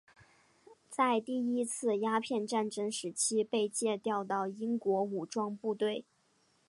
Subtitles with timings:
[0.89, 6.05] 在第一次鸦片战争时期被借调到英国武装部队。